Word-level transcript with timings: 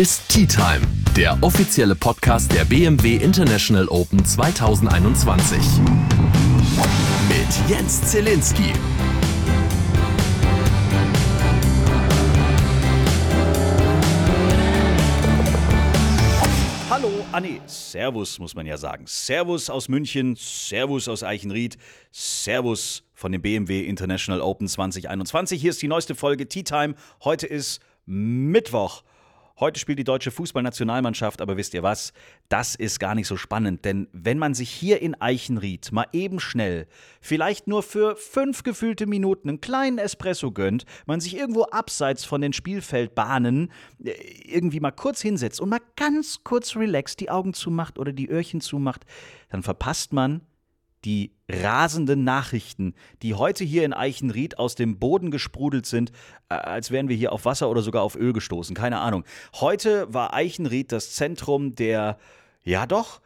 Ist 0.00 0.30
Tea 0.30 0.46
Time, 0.46 0.80
der 1.14 1.36
offizielle 1.42 1.94
Podcast 1.94 2.50
der 2.54 2.64
BMW 2.64 3.16
International 3.16 3.86
Open 3.88 4.24
2021. 4.24 5.58
Mit 7.28 7.68
Jens 7.68 8.00
Zielinski. 8.10 8.72
Hallo, 16.88 17.10
nee, 17.42 17.60
Servus 17.66 18.38
muss 18.38 18.54
man 18.54 18.64
ja 18.64 18.78
sagen. 18.78 19.04
Servus 19.06 19.68
aus 19.68 19.90
München, 19.90 20.34
Servus 20.34 21.08
aus 21.08 21.22
Eichenried, 21.22 21.76
Servus 22.10 23.02
von 23.12 23.32
dem 23.32 23.42
BMW 23.42 23.84
International 23.84 24.40
Open 24.40 24.66
2021. 24.66 25.60
Hier 25.60 25.68
ist 25.68 25.82
die 25.82 25.88
neueste 25.88 26.14
Folge 26.14 26.48
Tea 26.48 26.62
Time. 26.62 26.94
Heute 27.22 27.46
ist 27.46 27.82
Mittwoch. 28.06 29.02
Heute 29.60 29.78
spielt 29.78 29.98
die 29.98 30.04
deutsche 30.04 30.30
Fußballnationalmannschaft, 30.30 31.42
aber 31.42 31.58
wisst 31.58 31.74
ihr 31.74 31.82
was? 31.82 32.14
Das 32.48 32.74
ist 32.74 32.98
gar 32.98 33.14
nicht 33.14 33.26
so 33.26 33.36
spannend, 33.36 33.84
denn 33.84 34.08
wenn 34.12 34.38
man 34.38 34.54
sich 34.54 34.70
hier 34.70 35.02
in 35.02 35.20
Eichenried 35.20 35.92
mal 35.92 36.06
eben 36.14 36.40
schnell, 36.40 36.86
vielleicht 37.20 37.66
nur 37.66 37.82
für 37.82 38.16
fünf 38.16 38.62
gefühlte 38.62 39.06
Minuten 39.06 39.50
einen 39.50 39.60
kleinen 39.60 39.98
Espresso 39.98 40.50
gönnt, 40.50 40.86
man 41.04 41.20
sich 41.20 41.36
irgendwo 41.36 41.64
abseits 41.64 42.24
von 42.24 42.40
den 42.40 42.54
Spielfeldbahnen 42.54 43.70
äh, 44.02 44.12
irgendwie 44.44 44.80
mal 44.80 44.92
kurz 44.92 45.20
hinsetzt 45.20 45.60
und 45.60 45.68
mal 45.68 45.82
ganz 45.94 46.42
kurz 46.42 46.74
relaxed 46.74 47.20
die 47.20 47.28
Augen 47.28 47.52
zumacht 47.52 47.98
oder 47.98 48.14
die 48.14 48.30
Öhrchen 48.30 48.62
zumacht, 48.62 49.04
dann 49.50 49.62
verpasst 49.62 50.14
man 50.14 50.40
die 51.04 51.32
rasenden 51.48 52.24
Nachrichten, 52.24 52.94
die 53.22 53.34
heute 53.34 53.64
hier 53.64 53.84
in 53.84 53.92
Eichenried 53.92 54.58
aus 54.58 54.74
dem 54.74 54.98
Boden 54.98 55.30
gesprudelt 55.30 55.86
sind, 55.86 56.12
äh, 56.48 56.54
als 56.54 56.90
wären 56.90 57.08
wir 57.08 57.16
hier 57.16 57.32
auf 57.32 57.44
Wasser 57.44 57.70
oder 57.70 57.82
sogar 57.82 58.02
auf 58.02 58.16
Öl 58.16 58.32
gestoßen. 58.32 58.74
Keine 58.74 58.98
Ahnung. 58.98 59.24
Heute 59.54 60.12
war 60.12 60.34
Eichenried 60.34 60.92
das 60.92 61.14
Zentrum 61.14 61.74
der, 61.74 62.18
ja 62.62 62.86
doch, 62.86 63.20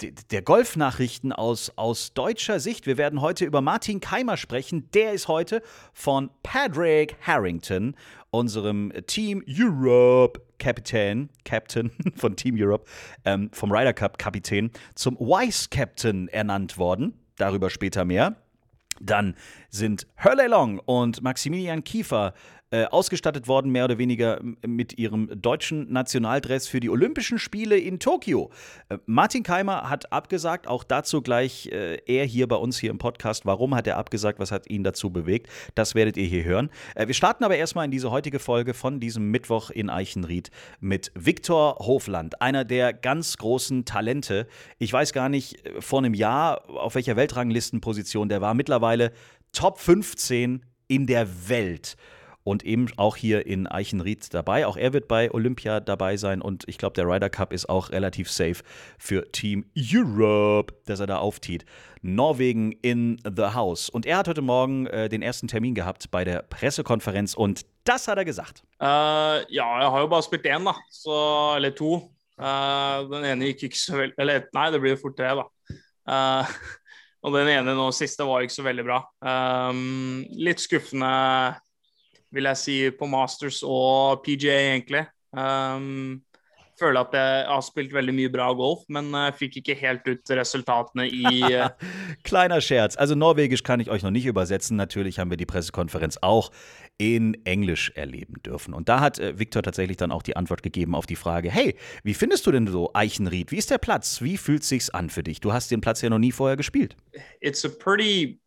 der 0.00 0.42
Golfnachrichten 0.42 1.32
aus, 1.32 1.72
aus 1.76 2.14
deutscher 2.14 2.60
Sicht. 2.60 2.86
Wir 2.86 2.96
werden 2.96 3.20
heute 3.20 3.44
über 3.44 3.60
Martin 3.60 4.00
Keimer 4.00 4.36
sprechen. 4.36 4.88
Der 4.92 5.12
ist 5.12 5.26
heute 5.28 5.62
von 5.92 6.30
Patrick 6.42 7.16
Harrington, 7.20 7.96
unserem 8.30 8.92
Team 9.06 9.42
Europe 9.48 10.40
Kapitän, 10.58 11.30
Captain 11.44 11.90
von 12.16 12.36
Team 12.36 12.56
Europe, 12.58 12.88
ähm, 13.24 13.50
vom 13.52 13.72
Ryder 13.72 13.92
Cup 13.92 14.18
Kapitän, 14.18 14.70
zum 14.94 15.16
Vice 15.18 15.68
Captain 15.70 16.28
ernannt 16.28 16.78
worden. 16.78 17.14
Darüber 17.36 17.70
später 17.70 18.04
mehr. 18.04 18.36
Dann 19.00 19.36
sind 19.70 20.06
Hurley 20.22 20.48
Long 20.48 20.80
und 20.80 21.22
Maximilian 21.22 21.84
Kiefer 21.84 22.34
äh, 22.70 22.84
ausgestattet 22.84 23.48
worden, 23.48 23.72
mehr 23.72 23.84
oder 23.84 23.98
weniger 23.98 24.40
mit 24.66 24.98
ihrem 24.98 25.40
deutschen 25.40 25.90
Nationaldress 25.90 26.68
für 26.68 26.80
die 26.80 26.90
Olympischen 26.90 27.38
Spiele 27.38 27.78
in 27.78 27.98
Tokio. 27.98 28.50
Äh, 28.88 28.98
Martin 29.06 29.42
Keimer 29.42 29.88
hat 29.88 30.12
abgesagt, 30.12 30.66
auch 30.66 30.84
dazu 30.84 31.22
gleich 31.22 31.66
äh, 31.72 31.98
er 32.06 32.24
hier 32.26 32.46
bei 32.46 32.56
uns 32.56 32.78
hier 32.78 32.90
im 32.90 32.98
Podcast. 32.98 33.46
Warum 33.46 33.74
hat 33.74 33.86
er 33.86 33.96
abgesagt? 33.96 34.38
Was 34.38 34.52
hat 34.52 34.68
ihn 34.68 34.84
dazu 34.84 35.10
bewegt? 35.10 35.48
Das 35.74 35.94
werdet 35.94 36.16
ihr 36.16 36.26
hier 36.26 36.44
hören. 36.44 36.70
Äh, 36.94 37.06
wir 37.06 37.14
starten 37.14 37.44
aber 37.44 37.56
erstmal 37.56 37.86
in 37.86 37.90
diese 37.90 38.10
heutige 38.10 38.38
Folge 38.38 38.74
von 38.74 39.00
diesem 39.00 39.30
Mittwoch 39.30 39.70
in 39.70 39.88
Eichenried 39.88 40.50
mit 40.80 41.10
Viktor 41.14 41.76
Hofland, 41.78 42.42
einer 42.42 42.64
der 42.64 42.92
ganz 42.92 43.38
großen 43.38 43.86
Talente. 43.86 44.46
Ich 44.78 44.92
weiß 44.92 45.12
gar 45.12 45.28
nicht 45.28 45.64
äh, 45.64 45.80
vor 45.80 46.00
einem 46.00 46.14
Jahr, 46.14 46.68
auf 46.68 46.94
welcher 46.96 47.16
Weltranglistenposition 47.16 48.28
der 48.28 48.40
war. 48.40 48.54
Mittlerweile 48.54 49.12
Top 49.52 49.78
15 49.78 50.64
in 50.88 51.06
der 51.06 51.48
Welt 51.48 51.96
und 52.48 52.64
eben 52.64 52.88
auch 52.96 53.16
hier 53.16 53.46
in 53.46 53.66
Eichenried 53.66 54.32
dabei. 54.32 54.66
Auch 54.66 54.78
er 54.78 54.94
wird 54.94 55.06
bei 55.06 55.30
Olympia 55.30 55.80
dabei 55.80 56.16
sein 56.16 56.40
und 56.40 56.64
ich 56.66 56.78
glaube, 56.78 56.94
der 56.94 57.06
Ryder 57.06 57.28
Cup 57.28 57.52
ist 57.52 57.68
auch 57.68 57.90
relativ 57.90 58.30
safe 58.30 58.64
für 58.98 59.30
Team 59.32 59.66
Europe, 59.76 60.74
dass 60.86 61.00
er 61.00 61.06
da 61.06 61.18
auftiet. 61.18 61.66
Norwegen 62.00 62.72
in 62.80 63.20
the 63.24 63.52
house. 63.54 63.90
Und 63.90 64.06
er 64.06 64.16
hat 64.16 64.28
heute 64.28 64.40
Morgen 64.40 64.86
äh, 64.86 65.10
den 65.10 65.20
ersten 65.20 65.46
Termin 65.46 65.74
gehabt 65.74 66.10
bei 66.10 66.24
der 66.24 66.42
Pressekonferenz 66.42 67.34
und 67.34 67.66
das 67.84 68.08
hat 68.08 68.16
er 68.16 68.24
gesagt. 68.24 68.62
Uh, 68.80 69.44
ja, 69.48 69.80
jeg 69.80 69.90
har 69.90 70.00
jo 70.00 70.08
bare 70.08 70.22
spilt 70.22 70.46
én, 70.46 70.64
da. 70.64 70.74
Så, 70.90 71.54
eller 71.56 71.74
to. 71.74 72.10
Uh, 72.38 73.04
den 73.10 73.24
ene 73.24 73.48
gikk 73.50 73.64
ikke 73.66 73.80
så 73.80 73.96
veldig 73.98 74.14
Eller 74.16 74.44
nei, 74.54 74.68
det 74.70 74.80
blir 74.80 74.96
fort 74.96 75.16
tre, 75.18 75.34
da. 75.36 75.48
Uh, 76.08 76.58
og 77.26 77.34
den 77.34 77.48
ene 77.50 77.74
nå 77.76 77.90
siste 77.92 78.24
var 78.24 78.40
ikke 78.40 78.56
så 78.56 78.64
veldig 78.64 78.84
bra. 78.86 79.02
Um, 79.20 80.22
litt 80.38 80.62
skuffende 80.62 81.10
vil 82.34 82.48
jeg 82.50 82.60
si, 82.60 82.78
på 82.90 83.06
Masters 83.06 83.62
og 83.66 84.22
PGA, 84.24 84.58
egentlig. 84.74 85.06
Um, 85.32 86.22
føler 86.78 87.00
at 87.00 87.14
jeg 87.14 87.44
har 87.48 87.62
spilt 87.64 87.94
veldig 87.94 88.14
mye 88.14 88.30
bra 88.32 88.48
golf, 88.56 88.84
men 88.92 89.10
uh, 89.16 89.28
fikk 89.34 89.58
ikke 89.60 89.76
helt 89.78 90.06
ut 90.08 90.32
resultatene 90.38 91.08
i 91.08 91.42
uh 91.42 91.68
Kleiner 92.28 92.60
Scherz. 92.60 92.96
Also 92.96 93.14
Norwegisch 93.14 93.62
kann 93.62 93.80
ich 93.80 93.90
euch 93.90 94.02
noch 94.02 94.10
nicht 94.10 94.26
übersetzen. 94.26 94.76
Natürlich 94.76 95.18
haben 95.18 95.30
wir 95.30 95.36
die 95.36 95.46
Pressekonferenz 95.46 96.18
auch 96.22 96.50
in 96.98 97.36
Englisch 97.44 97.92
erleben 97.94 98.34
dürfen. 98.44 98.74
Und 98.74 98.88
da 98.88 99.00
hat 99.00 99.18
äh, 99.18 99.38
Viktor 99.38 99.62
tatsächlich 99.62 99.96
dann 99.96 100.12
auch 100.12 100.22
die 100.22 100.36
Antwort 100.36 100.62
gegeben 100.62 100.94
auf 100.94 101.06
die 101.06 101.16
Frage: 101.16 101.50
Hey, 101.50 101.76
wie 102.02 102.14
findest 102.14 102.46
du 102.46 102.52
denn 102.52 102.66
so 102.66 102.90
Eichenried? 102.94 103.50
Wie 103.50 103.58
ist 103.58 103.70
der 103.70 103.78
Platz? 103.78 104.22
Wie 104.22 104.36
fühlt 104.36 104.64
sich's 104.64 104.90
an 104.90 105.10
für 105.10 105.22
dich? 105.22 105.40
Du 105.40 105.52
hast 105.52 105.70
den 105.70 105.80
Platz 105.80 106.02
ja 106.02 106.10
noch 106.10 106.18
nie 106.18 106.32
vorher 106.32 106.56
gespielt. 106.56 106.96
It's 107.40 107.64
a 107.64 107.68
pretty 107.68 108.40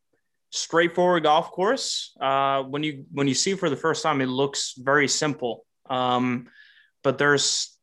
straightforward 0.51 1.23
golf 1.23 1.51
course. 1.51 2.16
Uh, 2.19 2.63
when 2.63 2.84
you 2.84 3.06
when 3.12 3.28
you 3.28 3.34
see 3.34 3.56
for 3.56 3.69
the 3.69 3.75
first 3.75 4.03
time, 4.03 4.22
it 4.22 4.28
looks 4.28 4.75
very 4.78 5.07
simple. 5.07 5.66
Um, 5.89 6.47
but 7.03 7.17
there's 7.17 7.78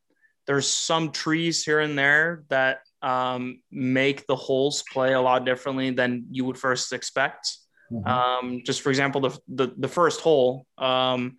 there's 0.46 0.68
some 0.68 1.10
trees 1.10 1.64
here 1.64 1.80
and 1.80 1.98
there 1.98 2.44
that 2.48 2.80
um, 3.02 3.60
make 3.70 4.26
the 4.26 4.36
holes 4.36 4.82
play 4.92 5.12
a 5.12 5.20
lot 5.20 5.44
differently 5.44 5.90
than 5.90 6.26
you 6.30 6.44
would 6.44 6.56
first 6.56 6.92
expect. 6.92 7.56
Mm-hmm. 7.92 8.08
Um, 8.08 8.62
just 8.64 8.82
for 8.82 8.90
example, 8.90 9.20
the 9.22 9.38
the, 9.48 9.74
the 9.76 9.88
first 9.88 10.20
hole 10.20 10.66
um, 10.76 11.38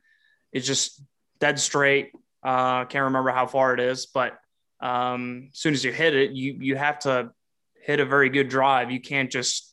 is 0.52 0.66
just 0.66 1.02
dead 1.40 1.60
straight. 1.60 2.12
Uh, 2.44 2.86
can't 2.86 3.06
remember 3.06 3.32
how 3.32 3.48
far 3.48 3.74
it 3.74 3.80
is, 3.80 4.08
but 4.08 4.38
um, 4.82 5.50
as 5.52 5.60
soon 5.60 5.74
as 5.74 5.84
you 5.84 5.92
hit 5.92 6.16
it, 6.16 6.32
you 6.32 6.58
you 6.60 6.76
have 6.76 7.00
to 7.00 7.32
hit 7.82 8.00
a 8.00 8.06
very 8.06 8.30
good 8.30 8.50
drive. 8.50 8.92
You 8.92 9.02
can't 9.02 9.32
just 9.32 9.69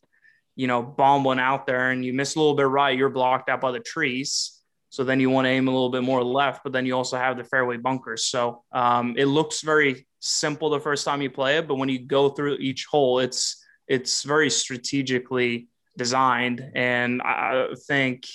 you 0.56 0.66
know, 0.66 0.82
bomb 0.82 1.22
one 1.22 1.38
out 1.38 1.66
there 1.66 1.90
and 1.90 2.04
you 2.04 2.12
miss 2.12 2.34
a 2.34 2.38
little 2.38 2.54
bit 2.54 2.66
right, 2.66 2.96
you're 2.96 3.10
blocked 3.10 3.48
out 3.48 3.60
by 3.60 3.70
the 3.70 3.80
trees. 3.80 4.52
So 4.88 5.04
then 5.04 5.20
you 5.20 5.28
want 5.28 5.44
to 5.44 5.50
aim 5.50 5.68
a 5.68 5.70
little 5.70 5.90
bit 5.90 6.02
more 6.02 6.24
left, 6.24 6.62
but 6.64 6.72
then 6.72 6.86
you 6.86 6.96
also 6.96 7.18
have 7.18 7.36
the 7.36 7.44
fairway 7.44 7.76
bunkers. 7.76 8.24
So 8.24 8.64
um, 8.72 9.14
it 9.18 9.26
looks 9.26 9.60
very 9.60 10.06
simple 10.20 10.70
the 10.70 10.80
first 10.80 11.04
time 11.04 11.20
you 11.20 11.30
play 11.30 11.58
it, 11.58 11.68
but 11.68 11.74
when 11.74 11.88
you 11.88 11.98
go 11.98 12.30
through 12.30 12.56
each 12.56 12.86
hole, 12.86 13.18
it's 13.18 13.62
it's 13.88 14.24
very 14.24 14.50
strategically 14.50 15.68
designed, 15.96 16.72
and 16.74 17.22
I 17.22 17.68
think 17.86 18.26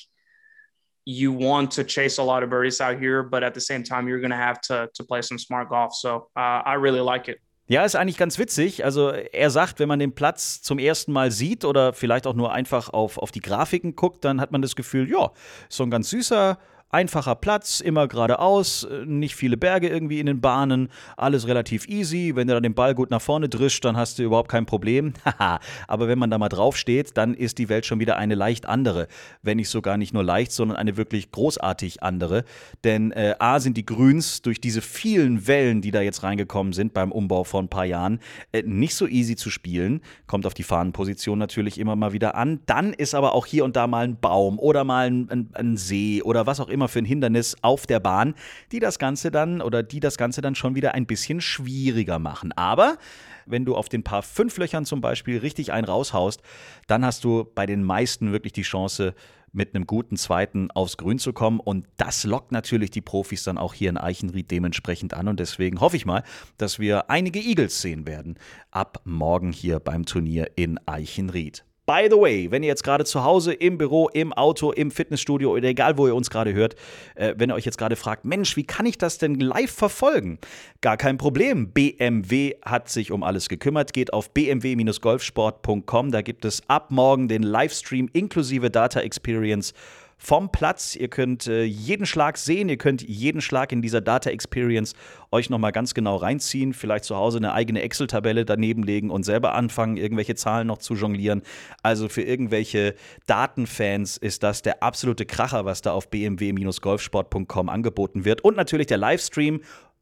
you 1.04 1.34
want 1.34 1.72
to 1.72 1.84
chase 1.84 2.20
a 2.20 2.24
lot 2.24 2.44
of 2.44 2.50
birdies 2.50 2.80
out 2.80 3.00
here, 3.00 3.24
but 3.24 3.44
at 3.44 3.54
the 3.54 3.60
same 3.60 3.84
time, 3.84 4.08
you're 4.08 4.22
going 4.22 4.32
to 4.32 4.38
have 4.38 4.62
to 4.62 4.90
to 4.94 5.04
play 5.04 5.22
some 5.22 5.38
smart 5.38 5.70
golf. 5.70 5.94
So 5.96 6.30
uh, 6.38 6.62
I 6.66 6.76
really 6.76 7.02
like 7.02 7.28
it. 7.28 7.40
Ja, 7.72 7.86
ist 7.86 7.96
eigentlich 7.96 8.18
ganz 8.18 8.38
witzig. 8.38 8.84
Also 8.84 9.12
er 9.12 9.50
sagt, 9.50 9.80
wenn 9.80 9.88
man 9.88 9.98
den 9.98 10.12
Platz 10.12 10.62
zum 10.62 10.78
ersten 10.78 11.14
Mal 11.14 11.32
sieht 11.32 11.64
oder 11.64 11.94
vielleicht 11.94 12.28
auch 12.28 12.34
nur 12.34 12.52
einfach 12.52 12.90
auf, 12.90 13.18
auf 13.18 13.32
die 13.32 13.40
Grafiken 13.40 13.96
guckt, 13.96 14.26
dann 14.26 14.42
hat 14.42 14.52
man 14.52 14.62
das 14.62 14.76
Gefühl, 14.76 15.10
ja, 15.10 15.32
so 15.70 15.84
ein 15.84 15.90
ganz 15.90 16.10
süßer, 16.10 16.58
Einfacher 16.94 17.36
Platz, 17.36 17.80
immer 17.80 18.10
geradeaus, 18.10 18.84
äh, 18.84 19.06
nicht 19.06 19.36
viele 19.36 19.56
Berge 19.56 19.88
irgendwie 19.88 20.20
in 20.20 20.26
den 20.26 20.42
Bahnen, 20.42 20.90
alles 21.16 21.48
relativ 21.48 21.88
easy. 21.88 22.34
Wenn 22.36 22.48
du 22.48 22.54
dann 22.54 22.64
den 22.64 22.74
Ball 22.74 22.94
gut 22.94 23.12
nach 23.12 23.22
vorne 23.22 23.48
drischst, 23.48 23.86
dann 23.86 23.96
hast 23.96 24.20
du 24.20 24.24
überhaupt 24.24 24.50
kein 24.50 24.66
Problem. 24.66 25.14
Aber 25.88 26.08
wenn 26.08 26.20
man 26.20 26.30
da 26.30 26.38
mal 26.38 26.50
drauf 26.50 26.76
steht, 26.76 27.18
dann 27.18 27.34
ist 27.34 27.60
die 27.60 27.70
Welt 27.70 27.86
schon 27.86 28.00
wieder 28.02 28.18
eine 28.18 28.36
leicht 28.36 28.66
andere. 28.66 29.08
Wenn 29.42 29.58
nicht 29.58 29.70
sogar 29.70 29.98
nicht 29.98 30.14
nur 30.14 30.24
leicht, 30.24 30.52
sondern 30.52 30.78
eine 30.78 30.98
wirklich 30.98 31.32
großartig 31.32 32.04
andere. 32.04 32.44
Denn 32.84 33.12
äh, 33.12 33.36
A 33.40 33.60
sind 33.60 33.78
die 33.78 33.86
Grüns 33.86 34.42
durch 34.42 34.60
diese 34.60 34.82
vielen 34.82 35.48
Wellen, 35.48 35.82
die 35.82 35.92
da 35.92 36.02
jetzt 36.02 36.24
reingekommen 36.24 36.74
sind 36.74 36.94
beim 36.94 37.12
Umbau 37.12 37.46
vor 37.46 37.62
ein 37.62 37.70
paar 37.70 37.86
Jahren, 37.86 38.20
äh, 38.52 38.64
nicht 38.64 38.96
so 38.96 39.08
easy 39.08 39.36
zu 39.36 39.50
spielen. 39.50 40.02
Kommt 40.28 40.46
auf 40.46 40.54
die 40.54 40.64
Fahnenposition 40.64 41.40
natürlich 41.40 41.80
immer 41.80 41.96
mal 41.96 42.14
wieder 42.14 42.36
an. 42.36 42.60
Dann 42.66 42.94
ist 42.94 43.16
aber 43.16 43.34
auch 43.34 43.46
hier 43.46 43.64
und 43.64 43.76
da 43.76 43.88
mal 43.88 44.04
ein 44.04 44.20
Baum 44.20 44.60
oder 44.60 44.84
mal 44.84 45.08
ein, 45.08 45.30
ein, 45.30 45.50
ein 45.54 45.78
See 45.78 46.22
oder 46.22 46.46
was 46.48 46.60
auch 46.60 46.70
immer 46.70 46.81
immer 46.82 46.88
für 46.88 47.00
ein 47.00 47.06
Hindernis 47.06 47.56
auf 47.62 47.86
der 47.86 48.00
Bahn, 48.00 48.34
die 48.72 48.80
das 48.80 48.98
Ganze 48.98 49.30
dann 49.30 49.62
oder 49.62 49.84
die 49.84 50.00
das 50.00 50.18
Ganze 50.18 50.42
dann 50.42 50.56
schon 50.56 50.74
wieder 50.74 50.96
ein 50.96 51.06
bisschen 51.06 51.40
schwieriger 51.40 52.18
machen. 52.18 52.52
Aber 52.54 52.98
wenn 53.46 53.66
du 53.66 53.76
auf 53.76 53.88
den 53.88 54.04
paar 54.04 54.24
fünf 54.24 54.58
Löchern 54.58 54.86
zum 54.86 55.00
Beispiel 55.00 55.38
richtig 55.38 55.72
einen 55.72 55.86
raushaust, 55.86 56.42
dann 56.88 57.06
hast 57.06 57.24
du 57.24 57.46
bei 57.54 57.68
den 57.68 57.84
meisten 57.84 58.32
wirklich 58.32 58.54
die 58.54 58.64
Chance, 58.64 59.14
mit 59.54 59.76
einem 59.76 59.86
guten 59.86 60.16
zweiten 60.16 60.72
aufs 60.72 60.96
Grün 60.96 61.20
zu 61.20 61.34
kommen. 61.34 61.60
Und 61.60 61.86
das 61.98 62.24
lockt 62.24 62.54
natürlich 62.54 62.90
die 62.90 63.02
Profis 63.02 63.44
dann 63.44 63.58
auch 63.58 63.74
hier 63.74 63.90
in 63.90 63.98
Eichenried 63.98 64.50
dementsprechend 64.50 65.14
an. 65.14 65.28
Und 65.28 65.42
deswegen 65.42 65.82
hoffe 65.82 65.98
ich 65.98 66.06
mal, 66.06 66.24
dass 66.58 66.80
wir 66.80 67.10
einige 67.10 67.40
Eagles 67.40 67.82
sehen 67.82 68.08
werden 68.08 68.40
ab 68.72 69.02
morgen 69.04 69.52
hier 69.52 69.80
beim 69.80 70.06
Turnier 70.06 70.52
in 70.56 70.80
Eichenried. 70.88 71.66
By 71.92 72.08
the 72.10 72.16
way, 72.16 72.50
wenn 72.50 72.64
ihr 72.64 72.70
jetzt 72.70 72.86
gerade 72.86 73.04
zu 73.04 73.26
Hause, 73.26 73.52
im 73.52 73.78
Büro, 73.78 74.08
im 74.14 74.32
Auto, 74.32 74.72
im 74.72 74.92
Fitnessstudio 74.92 75.52
oder 75.52 75.68
egal, 75.68 75.98
wo 75.98 76.08
ihr 76.08 76.16
uns 76.16 76.30
gerade 76.30 76.54
hört, 76.54 76.76
äh, 77.16 77.34
wenn 77.36 77.52
ihr 77.52 77.54
euch 77.54 77.66
jetzt 77.66 77.78
gerade 77.78 77.98
fragt, 77.98 78.24
Mensch, 78.24 78.56
wie 78.56 78.64
kann 78.64 78.86
ich 78.86 78.98
das 78.98 79.18
denn 79.18 79.36
live 79.36 79.70
verfolgen? 79.72 80.40
Gar 80.80 80.96
kein 80.96 81.18
Problem. 81.18 81.74
BMW 81.74 82.54
hat 82.64 82.88
sich 82.88 83.12
um 83.12 83.24
alles 83.24 83.50
gekümmert. 83.50 83.92
Geht 83.92 84.14
auf 84.14 84.32
bmw-golfsport.com. 84.34 86.12
Da 86.12 86.22
gibt 86.22 86.46
es 86.46 86.62
ab 86.70 86.92
morgen 86.92 87.28
den 87.28 87.44
Livestream 87.44 88.10
inklusive 88.14 88.70
Data 88.70 89.02
Experience 89.02 89.74
vom 90.24 90.52
Platz. 90.52 90.96
Ihr 90.96 91.08
könnt 91.08 91.48
äh, 91.48 91.64
jeden 91.64 92.06
Schlag 92.06 92.38
sehen, 92.38 92.70
ihr 92.70 92.78
könnt 92.78 93.02
jeden 93.02 93.42
Schlag 93.42 93.72
in 93.72 93.82
dieser 93.82 94.02
Data 94.02 94.30
Experience 94.30 94.94
euch 95.32 95.50
nochmal 95.50 95.72
ganz 95.72 95.96
genau 95.96 96.18
reinziehen, 96.18 96.74
vielleicht 96.74 97.06
zu 97.06 97.16
Hause 97.16 97.40
eine 97.40 97.54
eigene 97.54 97.82
Excel-Tabelle 97.82 98.46
daneben 98.46 98.84
legen 98.84 99.10
und 99.10 99.24
selber 99.24 99.56
anfangen, 99.56 99.98
irgendwelche 99.98 100.36
Zahlen 100.36 100.68
noch 100.68 100.78
zu 100.78 100.94
jonglieren. 100.94 101.42
Also 101.82 102.08
für 102.08 102.22
irgendwelche 102.22 102.94
Datenfans 103.26 104.18
ist 104.18 104.44
das 104.44 104.62
der 104.62 104.84
absolute 104.84 105.26
Kracher, 105.26 105.66
was 105.66 105.82
da 105.82 105.92
auf 105.92 106.12
bmw-golfsport.com 106.12 107.70
angeboten 107.70 108.24
wird. 108.24 108.42
Und 108.42 108.56
natürlich 108.56 108.88
der 108.88 109.00
Livestream 109.00 109.62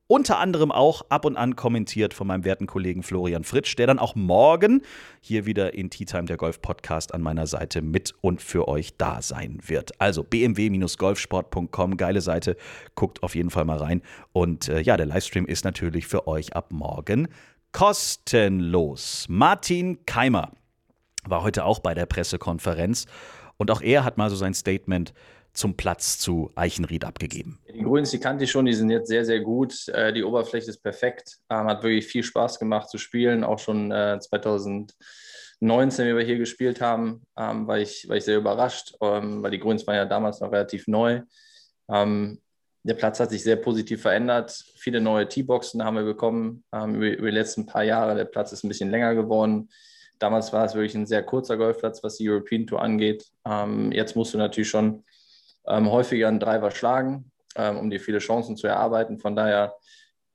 unter 0.10 0.40
anderem 0.40 0.72
auch 0.72 1.04
ab 1.10 1.24
und 1.24 1.38
an 1.38 1.56
kommentiert 1.56 2.16
von 2.16 2.26
meinem 2.26 2.44
werten 2.44 2.66
Kollegen 2.66 3.04
Florian 3.04 3.44
Fritsch, 3.44 3.78
der 3.78 3.86
dann 3.86 4.00
auch 4.00 4.16
morgen 4.16 4.82
hier 5.22 5.46
wieder 5.46 5.76
in 5.76 5.92
Tea 5.92 6.06
Time 6.06 6.26
der 6.26 6.36
Golf 6.36 6.64
Podcast 6.64 7.14
an 7.14 7.22
meiner 7.22 7.46
Seite 7.46 7.84
mit 7.84 8.16
und 8.22 8.42
für 8.42 8.68
euch 8.68 8.98
da 8.98 9.22
sein 9.22 9.60
wird. 9.68 10.02
Also 10.02 10.24
bmw-golfsport.com, 10.24 11.96
geile 11.96 12.22
Seite, 12.22 12.58
guckt 12.96 13.22
auf 13.22 13.36
jeden 13.36 13.52
Fall 13.52 13.66
mal 13.66 13.78
rein. 13.78 14.02
Und 14.34 14.68
äh, 14.68 14.82
ja, 14.82 14.98
der 14.98 15.06
Livestream 15.06 15.46
ist 15.46 15.64
natürlich 15.64 16.08
für 16.08 16.28
euch 16.28 16.56
ab 16.56 16.72
morgen 16.72 17.28
kostenlos. 17.72 19.28
Martin 19.30 20.08
Keimer 20.08 20.54
war 21.28 21.44
heute 21.44 21.66
auch 21.66 21.78
bei 21.78 21.94
der 21.94 22.08
Pressekonferenz 22.08 23.06
und 23.58 23.70
auch 23.70 23.82
er 23.82 24.04
hat 24.06 24.18
mal 24.18 24.32
so 24.32 24.36
sein 24.36 24.56
Statement 24.56 25.14
zum 25.54 25.75
Platz 25.75 26.19
zu 26.19 26.51
Eichenried 26.56 27.06
abgegeben? 27.06 27.60
Die 27.74 27.84
Grüns, 27.84 28.12
die 28.12 28.19
kannte 28.19 28.44
ich 28.44 28.51
schon, 28.51 28.66
die 28.66 28.74
sind 28.74 28.90
jetzt 28.90 29.07
sehr, 29.07 29.25
sehr 29.25 29.40
gut. 29.40 29.88
Äh, 29.90 30.13
die 30.13 30.24
Oberfläche 30.24 30.69
ist 30.69 30.84
perfekt. 30.84 31.38
Ähm, 31.50 31.68
hat 31.68 31.84
wirklich 31.84 32.07
viel 32.07 32.24
Spaß 32.24 32.60
gemacht 32.60 32.90
zu 32.90 32.98
spielen. 32.98 33.44
Auch 33.44 33.60
schon 33.60 33.90
2019, 33.90 36.06
äh, 36.06 36.10
wie 36.10 36.18
wir 36.18 36.25
hier 36.25 36.38
gespielt 36.38 36.81
haben, 36.81 37.24
ähm, 37.38 37.68
war, 37.68 37.80
ich, 37.80 38.07
war 38.07 38.18
ich 38.18 38.25
sehr 38.25 38.38
überrascht, 38.38 38.96
ähm, 39.01 39.44
weil 39.44 39.51
die 39.51 39.60
Grüns 39.60 39.86
waren 39.88 39.96
ja 39.96 40.06
damals 40.06 40.40
noch 40.40 40.51
relativ 40.51 40.88
neu. 40.88 41.22
Der 41.92 42.94
Platz 42.94 43.19
hat 43.19 43.31
sich 43.31 43.42
sehr 43.42 43.56
positiv 43.56 44.04
verändert. 44.04 44.63
Viele 44.78 45.02
neue 45.02 45.28
Teeboxen 45.28 45.84
haben 45.84 45.95
wir 45.95 46.04
bekommen 46.04 46.63
über, 46.72 47.18
über 47.18 47.31
die 47.31 47.36
letzten 47.36 47.66
paar 47.66 47.84
Jahre. 47.84 48.13
Der 48.13 48.25
Platz 48.25 48.52
ist 48.52 48.63
ein 48.63 48.68
bisschen 48.68 48.92
länger 48.92 49.16
geworden. 49.16 49.72
Damals 50.19 50.54
war 50.54 50.66
es 50.66 50.75
wirklich 50.75 50.94
ein 50.94 51.07
sehr 51.07 51.24
kurzer 51.24 51.57
Golfplatz, 51.57 52.04
was 52.04 52.18
die 52.18 52.30
European 52.30 52.68
Tour 52.68 52.80
angeht. 52.80 53.25
jetzt 53.90 54.16
musst 54.16 54.36
du 54.36 54.38
natürlich 54.38 54.69
schon 54.69 55.04
ähm, 55.68 55.90
häufiger 55.90 56.28
einen 56.28 56.40
Driver 56.40 56.72
schlagen, 56.72 57.32
ähm, 57.56 57.78
um 57.78 57.90
dir 57.90 58.00
viele 58.00 58.20
Chancen 58.20 58.58
zu 58.58 58.68
erarbeiten. 58.68 59.20
Von 59.20 59.36
daher, 59.36 59.74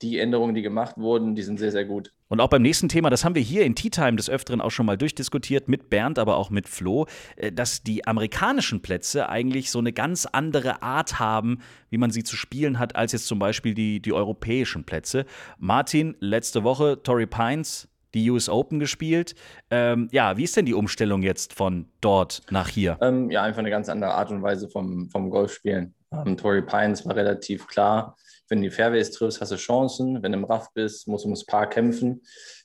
die 0.01 0.19
Änderungen, 0.19 0.55
die 0.55 0.61
gemacht 0.61 0.97
wurden, 0.97 1.35
die 1.35 1.43
sind 1.43 1.57
sehr, 1.57 1.71
sehr 1.71 1.85
gut. 1.85 2.11
Und 2.27 2.41
auch 2.41 2.49
beim 2.49 2.63
nächsten 2.63 2.89
Thema, 2.89 3.09
das 3.09 3.23
haben 3.23 3.35
wir 3.35 3.41
hier 3.41 3.63
in 3.63 3.75
Tea 3.75 3.89
Time 3.89 4.15
des 4.15 4.29
Öfteren 4.29 4.59
auch 4.59 4.71
schon 4.71 4.85
mal 4.85 4.97
durchdiskutiert, 4.97 5.67
mit 5.67 5.89
Bernd, 5.89 6.17
aber 6.17 6.37
auch 6.37 6.49
mit 6.49 6.67
Flo, 6.67 7.05
äh, 7.35 7.51
dass 7.51 7.83
die 7.83 8.07
amerikanischen 8.07 8.81
Plätze 8.81 9.29
eigentlich 9.29 9.69
so 9.71 9.79
eine 9.79 9.93
ganz 9.93 10.25
andere 10.25 10.81
Art 10.81 11.19
haben, 11.19 11.59
wie 11.89 11.97
man 11.97 12.11
sie 12.11 12.23
zu 12.23 12.35
spielen 12.35 12.79
hat, 12.79 12.95
als 12.95 13.11
jetzt 13.11 13.27
zum 13.27 13.39
Beispiel 13.39 13.73
die, 13.73 14.01
die 14.01 14.11
europäischen 14.11 14.85
Plätze. 14.85 15.25
Martin, 15.59 16.17
letzte 16.19 16.63
Woche, 16.63 17.01
Torrey 17.03 17.27
Pines, 17.27 17.87
die 18.15 18.31
US 18.31 18.49
Open 18.49 18.79
gespielt. 18.79 19.35
Ähm, 19.69 20.07
ja, 20.11 20.37
wie 20.37 20.43
ist 20.43 20.57
denn 20.57 20.65
die 20.65 20.73
Umstellung 20.73 21.21
jetzt 21.21 21.53
von 21.53 21.87
dort 22.01 22.41
nach 22.49 22.69
hier? 22.69 22.97
Ähm, 23.01 23.29
ja, 23.29 23.43
einfach 23.43 23.59
eine 23.59 23.69
ganz 23.69 23.89
andere 23.89 24.13
Art 24.13 24.31
und 24.31 24.41
Weise 24.41 24.69
vom, 24.69 25.09
vom 25.11 25.29
Golfspielen. 25.29 25.93
Ähm, 26.11 26.37
Torrey 26.37 26.61
Pines 26.61 27.05
war 27.05 27.15
relativ 27.15 27.67
klar. 27.67 28.15
Wenn 28.47 28.61
du 28.61 28.69
die 28.69 28.75
Fairways 28.75 29.11
triffst, 29.11 29.41
hast 29.41 29.51
du 29.51 29.55
Chancen. 29.55 30.23
Wenn 30.23 30.31
du 30.31 30.39
im 30.39 30.45
Raff 30.45 30.71
bist, 30.73 31.07
musst 31.07 31.25
du 31.25 31.27
ums 31.27 31.45
Paar 31.45 31.67
kämpfen. 31.67 32.21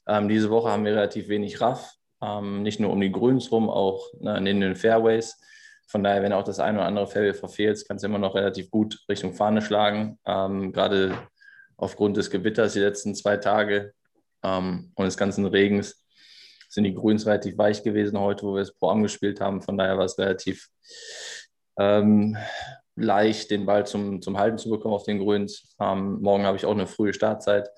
Ähm, 0.06 0.28
diese 0.28 0.50
Woche 0.50 0.70
haben 0.70 0.84
wir 0.84 0.92
relativ 0.92 1.28
wenig 1.28 1.60
Raff. 1.60 1.94
Ähm, 2.22 2.62
nicht 2.62 2.80
nur 2.80 2.90
um 2.90 3.00
die 3.00 3.12
Grüns 3.12 3.50
rum, 3.50 3.68
auch 3.68 4.06
ne, 4.20 4.36
in 4.38 4.60
den 4.60 4.76
Fairways. 4.76 5.38
Von 5.88 6.04
daher, 6.04 6.22
wenn 6.22 6.32
auch 6.32 6.44
das 6.44 6.60
eine 6.60 6.78
oder 6.78 6.86
andere 6.86 7.06
Fairway 7.06 7.34
verfehlt, 7.34 7.82
kannst 7.88 8.04
du 8.04 8.08
immer 8.08 8.18
noch 8.18 8.34
relativ 8.34 8.70
gut 8.70 8.98
Richtung 9.08 9.34
Fahne 9.34 9.62
schlagen. 9.62 10.18
Ähm, 10.24 10.72
gerade 10.72 11.16
aufgrund 11.76 12.16
des 12.16 12.30
Gewitters 12.30 12.74
die 12.74 12.80
letzten 12.80 13.14
zwei 13.14 13.38
Tage 13.38 13.92
ähm, 14.42 14.92
und 14.94 15.04
des 15.04 15.16
ganzen 15.16 15.46
Regens 15.46 16.04
sind 16.68 16.84
die 16.84 16.94
Grüns 16.94 17.26
relativ 17.26 17.58
weich 17.58 17.82
gewesen 17.82 18.18
heute, 18.18 18.44
wo 18.44 18.54
wir 18.54 18.62
es 18.62 18.74
Pro 18.74 18.94
gespielt 18.94 19.40
haben. 19.40 19.60
Von 19.60 19.76
daher 19.76 19.98
war 19.98 20.04
es 20.04 20.18
relativ 20.18 20.68
ähm, 21.78 22.36
leicht, 22.94 23.50
den 23.50 23.66
Ball 23.66 23.86
zum, 23.86 24.22
zum 24.22 24.38
Halten 24.38 24.58
zu 24.58 24.70
bekommen 24.70 24.94
auf 24.94 25.04
den 25.04 25.18
Grüns. 25.18 25.74
Ähm, 25.80 26.20
morgen 26.20 26.44
habe 26.44 26.56
ich 26.56 26.64
auch 26.64 26.72
eine 26.72 26.86
frühe 26.86 27.12
Startzeit. 27.12 27.68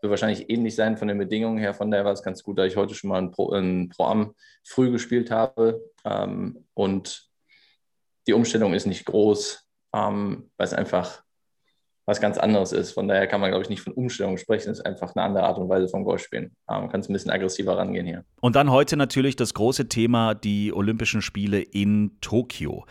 Wird 0.00 0.10
wahrscheinlich 0.10 0.48
ähnlich 0.48 0.74
sein 0.74 0.96
von 0.96 1.08
den 1.08 1.18
Bedingungen 1.18 1.58
her. 1.58 1.74
Von 1.74 1.90
daher 1.90 2.04
war 2.04 2.12
es 2.12 2.22
ganz 2.22 2.42
gut, 2.42 2.58
da 2.58 2.64
ich 2.64 2.76
heute 2.76 2.94
schon 2.94 3.10
mal 3.10 3.18
ein 3.18 3.30
Pro, 3.30 3.52
ein 3.52 3.90
Pro 3.90 4.32
früh 4.64 4.90
gespielt 4.90 5.30
habe. 5.30 5.82
Ähm, 6.04 6.64
und 6.74 7.28
die 8.26 8.32
Umstellung 8.32 8.74
ist 8.74 8.86
nicht 8.86 9.04
groß, 9.04 9.66
ähm, 9.94 10.50
weil 10.56 10.66
es 10.66 10.74
einfach 10.74 11.22
was 12.08 12.22
ganz 12.22 12.38
anderes 12.38 12.72
ist. 12.72 12.92
Von 12.92 13.06
daher 13.06 13.26
kann 13.26 13.38
man, 13.38 13.50
glaube 13.50 13.64
ich, 13.64 13.68
nicht 13.68 13.82
von 13.82 13.92
Umstellung 13.92 14.38
sprechen. 14.38 14.70
Es 14.70 14.78
ist 14.78 14.86
einfach 14.86 15.14
eine 15.14 15.26
andere 15.26 15.44
Art 15.44 15.58
und 15.58 15.68
Weise 15.68 15.88
vom 15.88 16.04
Golfspielen. 16.04 16.56
Man 16.66 16.88
kann 16.88 17.00
es 17.00 17.08
ein 17.10 17.12
bisschen 17.12 17.30
aggressiver 17.30 17.76
rangehen 17.76 18.06
hier. 18.06 18.24
Und 18.40 18.56
dann 18.56 18.70
heute 18.70 18.96
natürlich 18.96 19.36
das 19.36 19.52
große 19.52 19.90
Thema, 19.90 20.34
die 20.34 20.72
Olympischen 20.72 21.20
Spiele 21.20 21.60
in 21.60 22.12
Tokio. 22.22 22.86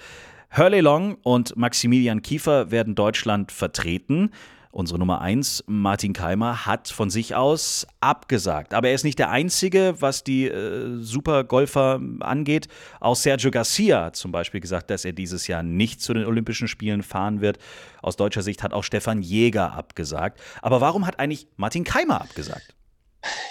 Hurley 0.55 0.81
Long 0.81 1.17
und 1.23 1.57
Maximilian 1.57 2.21
Kiefer 2.21 2.69
werden 2.69 2.93
Deutschland 2.93 3.51
vertreten. 3.51 4.29
Unsere 4.77 4.99
Nummer 4.99 5.21
1, 5.21 5.63
Martin 5.65 6.13
Keimer, 6.13 6.67
hat 6.67 6.89
von 6.89 7.09
sich 7.09 7.33
aus 7.33 7.87
abgesagt. 7.99 8.75
Aber 8.75 8.89
er 8.89 8.93
ist 8.93 9.03
nicht 9.03 9.17
der 9.17 9.31
Einzige, 9.31 9.95
was 10.01 10.23
die 10.23 10.45
äh, 10.47 10.99
Supergolfer 10.99 11.99
angeht. 12.19 12.67
Auch 12.99 13.15
Sergio 13.15 13.49
Garcia 13.49 14.05
hat 14.05 14.15
zum 14.15 14.31
Beispiel 14.31 14.61
gesagt, 14.61 14.91
dass 14.91 15.03
er 15.03 15.13
dieses 15.13 15.47
Jahr 15.47 15.63
nicht 15.63 15.99
zu 15.99 16.13
den 16.13 16.25
Olympischen 16.25 16.67
Spielen 16.67 17.01
fahren 17.01 17.41
wird. 17.41 17.57
Aus 18.03 18.17
deutscher 18.17 18.43
Sicht 18.43 18.61
hat 18.61 18.71
auch 18.71 18.83
Stefan 18.83 19.23
Jäger 19.23 19.73
abgesagt. 19.73 20.39
Aber 20.61 20.79
warum 20.79 21.07
hat 21.07 21.19
eigentlich 21.19 21.47
Martin 21.55 21.83
Keimer 21.83 22.21
abgesagt? 22.21 22.75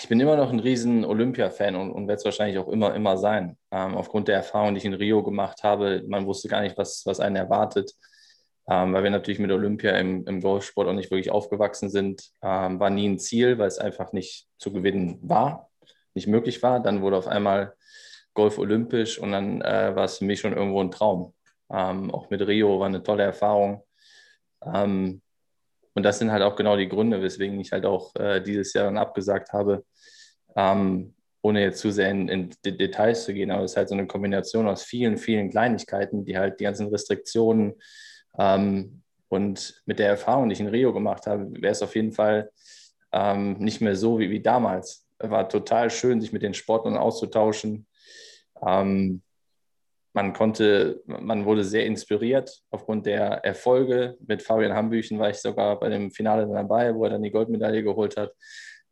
Ich 0.00 0.08
bin 0.08 0.20
immer 0.20 0.36
noch 0.36 0.52
ein 0.52 0.60
riesen 0.60 1.04
Olympia-Fan 1.04 1.74
und, 1.74 1.90
und 1.90 2.06
werde 2.06 2.20
es 2.20 2.24
wahrscheinlich 2.24 2.58
auch 2.58 2.68
immer, 2.68 2.94
immer 2.94 3.18
sein. 3.18 3.56
Ähm, 3.72 3.96
aufgrund 3.96 4.28
der 4.28 4.36
Erfahrung, 4.36 4.74
die 4.74 4.78
ich 4.78 4.84
in 4.84 4.94
Rio 4.94 5.24
gemacht 5.24 5.64
habe, 5.64 6.04
man 6.06 6.24
wusste 6.24 6.46
gar 6.46 6.60
nicht, 6.60 6.78
was, 6.78 7.02
was 7.04 7.18
einen 7.18 7.34
erwartet 7.34 7.94
ähm, 8.68 8.92
weil 8.92 9.04
wir 9.04 9.10
natürlich 9.10 9.38
mit 9.38 9.50
Olympia 9.50 9.92
im, 9.92 10.26
im 10.26 10.40
Golfsport 10.40 10.88
auch 10.88 10.92
nicht 10.92 11.10
wirklich 11.10 11.30
aufgewachsen 11.30 11.88
sind. 11.88 12.30
Ähm, 12.42 12.80
war 12.80 12.90
nie 12.90 13.08
ein 13.08 13.18
Ziel, 13.18 13.58
weil 13.58 13.68
es 13.68 13.78
einfach 13.78 14.12
nicht 14.12 14.48
zu 14.58 14.72
gewinnen 14.72 15.18
war, 15.22 15.70
nicht 16.14 16.26
möglich 16.26 16.62
war. 16.62 16.80
Dann 16.80 17.02
wurde 17.02 17.16
auf 17.16 17.28
einmal 17.28 17.74
Golf 18.34 18.58
olympisch 18.58 19.18
und 19.18 19.32
dann 19.32 19.62
äh, 19.62 19.94
war 19.94 20.04
es 20.04 20.18
für 20.18 20.24
mich 20.24 20.40
schon 20.40 20.52
irgendwo 20.52 20.82
ein 20.82 20.90
Traum. 20.90 21.34
Ähm, 21.70 22.10
auch 22.10 22.30
mit 22.30 22.46
Rio 22.46 22.78
war 22.78 22.86
eine 22.86 23.02
tolle 23.02 23.22
Erfahrung. 23.22 23.82
Ähm, 24.64 25.22
und 25.94 26.02
das 26.02 26.18
sind 26.18 26.30
halt 26.30 26.42
auch 26.42 26.56
genau 26.56 26.76
die 26.76 26.88
Gründe, 26.88 27.22
weswegen 27.22 27.58
ich 27.60 27.72
halt 27.72 27.86
auch 27.86 28.14
äh, 28.16 28.40
dieses 28.42 28.72
Jahr 28.74 28.84
dann 28.84 28.98
abgesagt 28.98 29.52
habe 29.52 29.84
ähm, 30.56 31.14
ohne 31.42 31.60
jetzt 31.60 31.78
zu 31.78 31.92
sehr 31.92 32.10
in, 32.10 32.28
in, 32.28 32.50
Details 32.64 33.24
zu 33.24 33.32
gehen, 33.32 33.50
aber 33.52 33.62
es 33.62 33.72
ist 33.72 33.76
halt 33.76 33.88
so 33.88 33.94
eine 33.94 34.06
Kombination 34.06 34.66
aus 34.66 34.82
vielen, 34.82 35.16
vielen 35.16 35.50
Kleinigkeiten, 35.50 36.24
die 36.24 36.36
halt 36.36 36.58
die 36.58 36.64
ganzen 36.64 36.88
Restriktionen, 36.88 37.74
ähm, 38.38 39.02
und 39.28 39.82
mit 39.86 39.98
der 39.98 40.08
Erfahrung, 40.08 40.48
die 40.48 40.54
ich 40.54 40.60
in 40.60 40.68
Rio 40.68 40.92
gemacht 40.92 41.26
habe, 41.26 41.50
wäre 41.60 41.72
es 41.72 41.82
auf 41.82 41.94
jeden 41.94 42.12
Fall 42.12 42.50
ähm, 43.12 43.54
nicht 43.58 43.80
mehr 43.80 43.96
so 43.96 44.18
wie, 44.18 44.30
wie 44.30 44.40
damals. 44.40 45.06
Es 45.18 45.30
war 45.30 45.48
total 45.48 45.90
schön, 45.90 46.20
sich 46.20 46.32
mit 46.32 46.42
den 46.42 46.54
Sportlern 46.54 46.96
auszutauschen. 46.96 47.86
Ähm, 48.64 49.22
man 50.12 50.32
konnte, 50.32 51.02
man 51.06 51.44
wurde 51.44 51.62
sehr 51.62 51.84
inspiriert 51.84 52.62
aufgrund 52.70 53.04
der 53.04 53.44
Erfolge. 53.44 54.16
Mit 54.26 54.42
Fabian 54.42 54.72
Hambüchen 54.72 55.18
war 55.18 55.28
ich 55.28 55.36
sogar 55.36 55.78
bei 55.78 55.90
dem 55.90 56.10
Finale 56.10 56.46
dabei, 56.46 56.94
wo 56.94 57.04
er 57.04 57.10
dann 57.10 57.22
die 57.22 57.30
Goldmedaille 57.30 57.82
geholt 57.82 58.16
hat. 58.16 58.32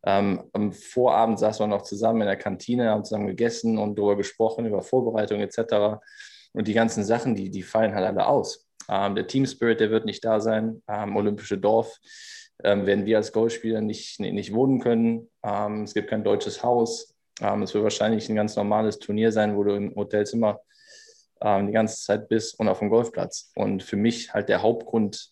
Ähm, 0.05 0.43
am 0.53 0.71
Vorabend 0.71 1.39
saßen 1.39 1.63
wir 1.63 1.67
noch 1.67 1.81
zusammen 1.81 2.21
in 2.21 2.27
der 2.27 2.37
Kantine, 2.37 2.91
haben 2.91 3.03
zusammen 3.03 3.25
gegessen 3.25 3.79
und 3.79 3.97
darüber 3.97 4.17
gesprochen, 4.17 4.67
über 4.67 4.83
Vorbereitung 4.83 5.39
etc. 5.39 5.97
Und 6.53 6.67
die 6.67 6.73
ganzen 6.73 7.03
Sachen, 7.03 7.33
die, 7.33 7.49
die 7.49 7.63
fallen 7.63 7.95
halt 7.95 8.05
alle 8.05 8.27
aus. 8.27 8.64
Ähm, 8.89 9.15
der 9.15 9.27
Team 9.27 9.45
Spirit, 9.45 9.79
der 9.79 9.91
wird 9.91 10.05
nicht 10.05 10.23
da 10.23 10.39
sein. 10.39 10.81
Ähm, 10.87 11.15
Olympische 11.15 11.57
Dorf 11.57 11.97
ähm, 12.63 12.85
werden 12.85 13.05
wir 13.05 13.17
als 13.17 13.31
Golfspieler 13.31 13.81
nicht, 13.81 14.19
nicht 14.19 14.53
wohnen 14.53 14.79
können. 14.79 15.29
Ähm, 15.43 15.83
es 15.83 15.93
gibt 15.93 16.09
kein 16.09 16.23
deutsches 16.23 16.63
Haus. 16.63 17.15
Ähm, 17.41 17.63
es 17.63 17.73
wird 17.73 17.83
wahrscheinlich 17.83 18.29
ein 18.29 18.35
ganz 18.35 18.55
normales 18.55 18.99
Turnier 18.99 19.31
sein, 19.31 19.55
wo 19.55 19.63
du 19.63 19.75
im 19.75 19.95
Hotelzimmer 19.95 20.61
ähm, 21.41 21.67
die 21.67 21.73
ganze 21.73 22.03
Zeit 22.03 22.29
bist 22.29 22.59
und 22.59 22.67
auf 22.67 22.79
dem 22.79 22.89
Golfplatz. 22.89 23.51
Und 23.55 23.83
für 23.83 23.97
mich 23.97 24.33
halt 24.33 24.49
der 24.49 24.61
Hauptgrund 24.61 25.31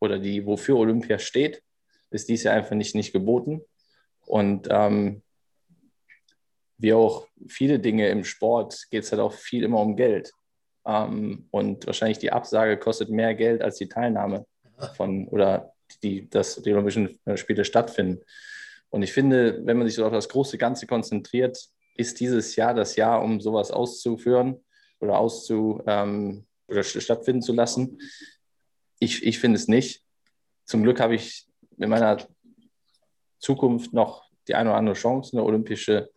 oder 0.00 0.18
die, 0.18 0.44
wofür 0.46 0.76
Olympia 0.76 1.18
steht, 1.18 1.62
ist 2.10 2.28
dies 2.28 2.42
ja 2.42 2.52
einfach 2.52 2.74
nicht, 2.74 2.94
nicht 2.94 3.12
geboten. 3.12 3.62
Und 4.26 4.68
wie 6.78 6.92
auch 6.92 7.26
viele 7.48 7.78
Dinge 7.78 8.08
im 8.08 8.24
Sport 8.24 8.86
geht 8.90 9.04
es 9.04 9.12
halt 9.12 9.20
auch 9.20 9.32
viel 9.32 9.64
immer 9.64 9.80
um 9.80 9.96
Geld. 9.96 10.32
Ähm, 10.86 11.46
und 11.50 11.86
wahrscheinlich 11.86 12.18
die 12.18 12.32
Absage 12.32 12.78
kostet 12.78 13.10
mehr 13.10 13.34
Geld 13.34 13.62
als 13.62 13.76
die 13.76 13.88
Teilnahme 13.88 14.46
von 14.96 15.28
oder 15.28 15.72
die, 16.02 16.28
dass 16.28 16.56
die 16.62 16.72
Olympischen 16.72 17.18
Spiele 17.36 17.64
stattfinden. 17.64 18.22
Und 18.90 19.02
ich 19.02 19.12
finde, 19.12 19.60
wenn 19.64 19.78
man 19.78 19.86
sich 19.86 19.96
so 19.96 20.04
auf 20.04 20.12
das 20.12 20.28
große 20.28 20.58
Ganze 20.58 20.86
konzentriert, 20.86 21.58
ist 21.96 22.20
dieses 22.20 22.56
Jahr 22.56 22.74
das 22.74 22.96
Jahr, 22.96 23.22
um 23.22 23.40
sowas 23.40 23.70
auszuführen 23.70 24.62
oder 25.00 25.18
auszu 25.18 25.82
ähm, 25.86 26.46
oder 26.68 26.82
stattfinden 26.82 27.42
zu 27.42 27.52
lassen. 27.52 28.00
Ich, 28.98 29.24
ich 29.24 29.38
finde 29.38 29.56
es 29.56 29.68
nicht. 29.68 30.02
Zum 30.64 30.82
Glück 30.82 31.00
habe 31.00 31.14
ich 31.14 31.46
in 31.78 31.88
meiner 31.88 32.18
Zukunft 33.38 33.92
noch 33.92 34.24
die 34.48 34.54
eine 34.54 34.70
oder 34.70 34.78
andere 34.78 34.96
Chance, 34.96 35.36
eine 35.36 35.44
olympische 35.44 36.10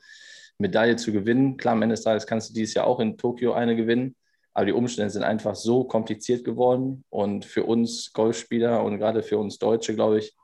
Medaille 0.58 0.96
zu 0.96 1.12
gewinnen. 1.12 1.58
Klar, 1.58 1.74
am 1.74 1.82
Ende 1.82 1.94
des 1.94 2.04
Tages 2.04 2.26
kannst 2.26 2.50
du 2.50 2.54
dieses 2.54 2.74
Jahr 2.74 2.88
auch 2.88 3.00
in 3.00 3.18
Tokio 3.18 3.54
eine 3.54 3.76
gewinnen. 3.76 4.16
Aber 4.58 4.66
die 4.66 4.74
Umstände 4.74 5.12
sind 5.12 5.22
einfach 5.22 5.54
so 5.54 5.84
kompliziert 5.84 6.44
geworden 6.44 7.04
und 7.12 7.46
für 7.46 7.64
uns 7.64 8.12
Golfspieler 8.12 8.84
und 8.84 8.98
gerade 8.98 9.22
für 9.22 9.38
uns 9.38 9.60
Deutsche, 9.60 9.94
glaube 9.94 10.18
ich, 10.18 10.36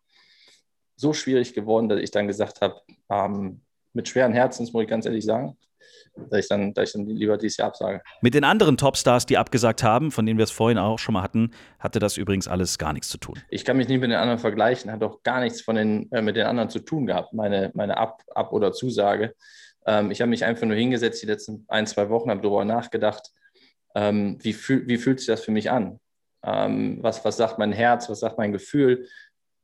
so 0.95 1.13
schwierig 1.13 1.55
geworden, 1.55 1.89
dass 1.89 1.99
ich 1.99 2.11
dann 2.11 2.27
gesagt 2.27 2.61
habe, 2.61 2.79
ähm, 3.09 3.61
mit 3.91 4.07
schweren 4.07 4.31
Herzens, 4.31 4.71
muss 4.71 4.83
ich 4.83 4.87
ganz 4.87 5.07
ehrlich 5.07 5.25
sagen, 5.25 5.57
dass 6.29 6.41
ich 6.41 6.47
dann, 6.47 6.75
dass 6.75 6.89
ich 6.89 6.93
dann 6.93 7.07
lieber 7.07 7.39
dieses 7.39 7.57
Jahr 7.57 7.69
absage. 7.69 8.03
Mit 8.21 8.35
den 8.35 8.43
anderen 8.43 8.77
Topstars, 8.77 9.25
die 9.25 9.39
abgesagt 9.39 9.81
haben, 9.81 10.11
von 10.11 10.27
denen 10.27 10.37
wir 10.37 10.43
es 10.43 10.51
vorhin 10.51 10.77
auch 10.77 10.99
schon 10.99 11.13
mal 11.13 11.23
hatten, 11.23 11.49
hatte 11.79 11.97
das 11.97 12.15
übrigens 12.15 12.47
alles 12.47 12.77
gar 12.77 12.93
nichts 12.93 13.09
zu 13.09 13.17
tun. 13.17 13.39
Ich 13.49 13.65
kann 13.65 13.77
mich 13.77 13.87
nicht 13.87 13.99
mit 13.99 14.11
den 14.11 14.19
anderen 14.19 14.37
vergleichen, 14.37 14.91
hat 14.91 15.01
auch 15.01 15.23
gar 15.23 15.39
nichts 15.39 15.61
von 15.61 15.75
den, 15.75 16.11
äh, 16.11 16.21
mit 16.21 16.35
den 16.35 16.45
anderen 16.45 16.69
zu 16.69 16.77
tun 16.77 17.07
gehabt, 17.07 17.33
meine, 17.33 17.71
meine 17.73 17.97
Ab-, 17.97 18.21
Ab 18.35 18.53
oder 18.53 18.73
Zusage. 18.73 19.33
Ähm, 19.87 20.11
ich 20.11 20.21
habe 20.21 20.29
mich 20.29 20.45
einfach 20.45 20.67
nur 20.67 20.77
hingesetzt 20.77 21.23
die 21.23 21.27
letzten 21.27 21.65
ein, 21.67 21.87
zwei 21.87 22.11
Wochen, 22.11 22.29
habe 22.29 22.41
darüber 22.41 22.63
nachgedacht, 22.63 23.31
ähm, 23.95 24.37
wie, 24.41 24.53
fühl, 24.53 24.87
wie 24.87 24.97
fühlt 24.97 25.19
sich 25.19 25.27
das 25.27 25.43
für 25.43 25.51
mich 25.51 25.71
an? 25.71 25.99
Ähm, 26.43 26.99
was, 27.01 27.23
was 27.23 27.37
sagt 27.37 27.59
mein 27.59 27.71
Herz, 27.71 28.09
was 28.09 28.19
sagt 28.19 28.37
mein 28.37 28.51
Gefühl? 28.51 29.07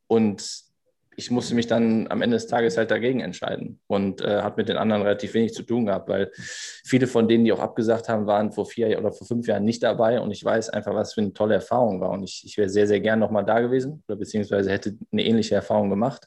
Und 0.06 0.70
ich 1.16 1.30
musste 1.30 1.54
mich 1.54 1.66
dann 1.66 2.06
am 2.08 2.22
Ende 2.22 2.36
des 2.36 2.46
Tages 2.46 2.78
halt 2.78 2.90
dagegen 2.90 3.20
entscheiden 3.20 3.80
und 3.88 4.22
äh, 4.22 4.40
hat 4.42 4.56
mit 4.56 4.68
den 4.68 4.78
anderen 4.78 5.02
relativ 5.02 5.34
wenig 5.34 5.52
zu 5.52 5.62
tun 5.62 5.86
gehabt, 5.86 6.08
weil 6.08 6.30
viele 6.34 7.06
von 7.06 7.28
denen, 7.28 7.44
die 7.44 7.52
auch 7.52 7.60
abgesagt 7.60 8.08
haben, 8.08 8.26
waren 8.26 8.52
vor 8.52 8.64
vier 8.64 8.98
oder 8.98 9.12
vor 9.12 9.26
fünf 9.26 9.46
Jahren 9.46 9.64
nicht 9.64 9.82
dabei 9.82 10.20
und 10.20 10.30
ich 10.30 10.42
weiß 10.42 10.70
einfach, 10.70 10.94
was 10.94 11.12
für 11.12 11.20
eine 11.20 11.34
tolle 11.34 11.54
Erfahrung 11.54 12.00
war 12.00 12.10
und 12.10 12.22
ich, 12.22 12.42
ich 12.46 12.56
wäre 12.56 12.70
sehr, 12.70 12.86
sehr 12.86 13.00
gern 13.00 13.18
nochmal 13.18 13.44
da 13.44 13.60
gewesen 13.60 14.02
oder 14.08 14.16
beziehungsweise 14.16 14.70
hätte 14.70 14.96
eine 15.12 15.24
ähnliche 15.24 15.54
Erfahrung 15.56 15.90
gemacht, 15.90 16.26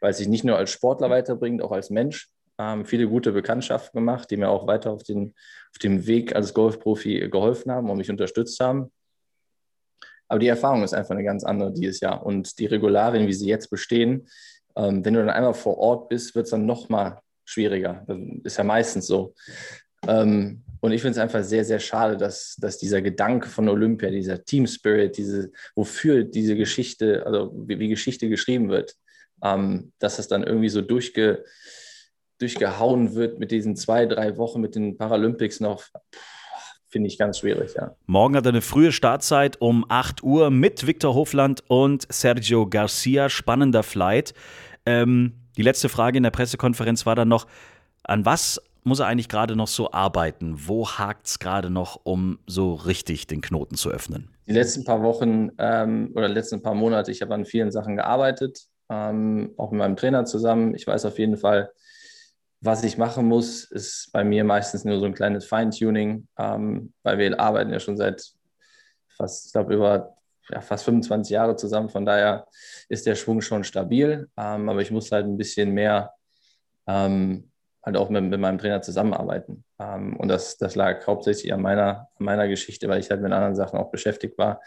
weil 0.00 0.10
es 0.10 0.18
sich 0.18 0.28
nicht 0.28 0.44
nur 0.44 0.58
als 0.58 0.70
Sportler 0.70 1.08
weiterbringt, 1.08 1.62
auch 1.62 1.72
als 1.72 1.88
Mensch 1.88 2.28
ähm, 2.58 2.84
viele 2.84 3.08
gute 3.08 3.32
Bekanntschaften 3.32 3.98
gemacht, 3.98 4.30
die 4.30 4.36
mir 4.36 4.48
auch 4.48 4.66
weiter 4.66 4.90
auf, 4.90 5.02
den, 5.02 5.34
auf 5.70 5.78
dem 5.78 6.06
Weg 6.06 6.34
als 6.34 6.54
Golfprofi 6.54 7.28
geholfen 7.30 7.72
haben 7.72 7.88
und 7.88 7.98
mich 7.98 8.10
unterstützt 8.10 8.58
haben. 8.60 8.90
Aber 10.28 10.38
die 10.38 10.48
Erfahrung 10.48 10.82
ist 10.82 10.92
einfach 10.92 11.12
eine 11.12 11.24
ganz 11.24 11.44
andere 11.44 11.72
dieses 11.72 12.00
Jahr. 12.00 12.24
Und 12.24 12.58
die 12.58 12.66
Regularien, 12.66 13.26
wie 13.26 13.32
sie 13.32 13.48
jetzt 13.48 13.70
bestehen, 13.70 14.28
ähm, 14.76 15.04
wenn 15.04 15.14
du 15.14 15.20
dann 15.20 15.30
einmal 15.30 15.54
vor 15.54 15.78
Ort 15.78 16.08
bist, 16.08 16.34
wird 16.34 16.44
es 16.44 16.50
dann 16.50 16.66
noch 16.66 16.88
mal 16.88 17.20
schwieriger. 17.44 18.04
Das 18.06 18.18
ist 18.44 18.58
ja 18.58 18.64
meistens 18.64 19.06
so. 19.06 19.34
Ähm, 20.06 20.62
und 20.80 20.92
ich 20.92 21.00
finde 21.00 21.12
es 21.12 21.18
einfach 21.18 21.42
sehr, 21.42 21.64
sehr 21.64 21.80
schade, 21.80 22.16
dass, 22.16 22.56
dass 22.56 22.78
dieser 22.78 23.02
Gedanke 23.02 23.48
von 23.48 23.68
Olympia, 23.68 24.10
dieser 24.10 24.44
Team 24.44 24.66
Spirit, 24.66 25.16
diese, 25.16 25.50
wofür 25.74 26.24
diese 26.24 26.56
Geschichte, 26.56 27.24
also 27.26 27.52
wie, 27.66 27.78
wie 27.78 27.88
Geschichte 27.88 28.28
geschrieben 28.28 28.68
wird, 28.68 28.94
ähm, 29.42 29.92
dass 29.98 30.18
es 30.18 30.28
dann 30.28 30.44
irgendwie 30.44 30.68
so 30.68 30.82
durchge, 30.82 31.44
durchgehauen 32.38 33.14
wird 33.14 33.38
mit 33.38 33.50
diesen 33.50 33.76
zwei, 33.76 34.06
drei 34.06 34.36
Wochen 34.36 34.60
mit 34.60 34.74
den 34.74 34.96
Paralympics 34.96 35.60
noch, 35.60 35.84
finde 36.88 37.08
ich 37.08 37.18
ganz 37.18 37.38
schwierig, 37.38 37.74
ja. 37.74 37.94
Morgen 38.06 38.36
hat 38.36 38.46
er 38.46 38.50
eine 38.50 38.62
frühe 38.62 38.92
Startzeit 38.92 39.60
um 39.60 39.84
8 39.88 40.22
Uhr 40.22 40.50
mit 40.50 40.86
Viktor 40.86 41.14
Hofland 41.14 41.62
und 41.68 42.10
Sergio 42.10 42.66
Garcia. 42.66 43.28
Spannender 43.28 43.82
Flight. 43.82 44.34
Ähm, 44.86 45.34
die 45.56 45.62
letzte 45.62 45.88
Frage 45.88 46.16
in 46.16 46.22
der 46.22 46.30
Pressekonferenz 46.30 47.04
war 47.04 47.14
dann 47.14 47.28
noch, 47.28 47.46
an 48.04 48.24
was 48.24 48.60
muss 48.84 49.00
er 49.00 49.06
eigentlich 49.06 49.28
gerade 49.28 49.54
noch 49.54 49.68
so 49.68 49.92
arbeiten? 49.92 50.54
Wo 50.66 50.88
hakt 50.88 51.26
es 51.26 51.38
gerade 51.38 51.68
noch, 51.68 52.00
um 52.04 52.38
so 52.46 52.74
richtig 52.74 53.26
den 53.26 53.40
Knoten 53.40 53.76
zu 53.76 53.90
öffnen? 53.90 54.30
Die 54.46 54.54
letzten 54.54 54.84
paar 54.84 55.02
Wochen 55.02 55.50
ähm, 55.58 56.12
oder 56.14 56.28
letzten 56.28 56.62
paar 56.62 56.74
Monate, 56.74 57.10
ich 57.10 57.20
habe 57.20 57.34
an 57.34 57.44
vielen 57.44 57.70
Sachen 57.70 57.96
gearbeitet, 57.96 58.66
ähm, 58.88 59.52
auch 59.58 59.70
mit 59.72 59.80
meinem 59.80 59.96
Trainer 59.96 60.24
zusammen. 60.24 60.74
Ich 60.74 60.86
weiß 60.86 61.04
auf 61.04 61.18
jeden 61.18 61.36
Fall, 61.36 61.70
was 62.60 62.82
ich 62.82 62.98
machen 62.98 63.26
muss, 63.26 63.64
ist 63.64 64.10
bei 64.12 64.24
mir 64.24 64.44
meistens 64.44 64.84
nur 64.84 64.98
so 64.98 65.06
ein 65.06 65.14
kleines 65.14 65.46
Feintuning, 65.46 66.26
ähm, 66.38 66.92
weil 67.02 67.18
wir 67.18 67.38
arbeiten 67.38 67.72
ja 67.72 67.80
schon 67.80 67.96
seit 67.96 68.32
fast, 69.08 69.46
ich 69.46 69.52
glaube, 69.52 69.74
über 69.74 70.16
ja, 70.50 70.60
fast 70.60 70.84
25 70.84 71.32
Jahre 71.32 71.56
zusammen. 71.56 71.88
Von 71.88 72.06
daher 72.06 72.46
ist 72.88 73.06
der 73.06 73.14
Schwung 73.14 73.40
schon 73.40 73.64
stabil, 73.64 74.28
ähm, 74.36 74.68
aber 74.68 74.80
ich 74.80 74.90
muss 74.90 75.12
halt 75.12 75.26
ein 75.26 75.36
bisschen 75.36 75.72
mehr 75.72 76.12
ähm, 76.86 77.50
halt 77.84 77.96
auch 77.96 78.10
mit, 78.10 78.24
mit, 78.24 78.40
meinem 78.40 78.58
Trainer 78.58 78.82
zusammenarbeiten. 78.82 79.64
Ähm, 79.78 80.16
und 80.16 80.28
das, 80.28 80.56
das 80.58 80.74
lag 80.74 81.06
hauptsächlich 81.06 81.52
an 81.52 81.62
meiner, 81.62 82.08
an 82.18 82.24
meiner 82.24 82.48
Geschichte, 82.48 82.88
weil 82.88 83.00
ich 83.00 83.10
halt 83.10 83.22
mit 83.22 83.32
anderen 83.32 83.54
Sachen 83.54 83.78
auch 83.78 83.90
beschäftigt 83.90 84.36
war. 84.36 84.60